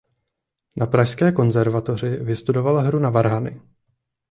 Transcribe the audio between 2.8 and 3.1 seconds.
na